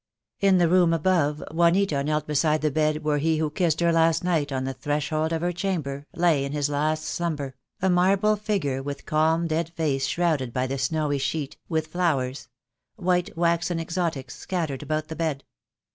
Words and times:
In 0.39 0.57
the 0.57 0.67
room 0.67 0.93
above 0.93 1.43
Juanita 1.51 2.03
knelt 2.03 2.25
beside 2.25 2.61
the 2.63 2.71
bed 2.71 3.03
where 3.03 3.19
he 3.19 3.37
who 3.37 3.51
kissed 3.51 3.81
her 3.81 3.91
last 3.93 4.23
night 4.23 4.51
on 4.51 4.63
the 4.63 4.73
threshold 4.73 5.31
of 5.31 5.43
her 5.43 5.51
chamber 5.51 6.07
lay 6.15 6.43
in 6.43 6.53
his 6.53 6.69
last 6.69 7.05
slumber, 7.05 7.53
a 7.83 7.87
marble 7.87 8.35
figure 8.35 8.81
with 8.81 9.05
calm 9.05 9.45
dead 9.45 9.69
face 9.69 10.07
shrouded 10.07 10.51
by 10.53 10.65
the 10.65 10.79
snowy 10.79 11.19
sheet, 11.19 11.57
with 11.69 11.85
flowers— 11.85 12.49
white 12.95 13.37
waxen 13.37 13.79
exotics— 13.79 14.35
scattered 14.39 14.81
about 14.81 15.07
the 15.07 15.15
bed. 15.15 15.43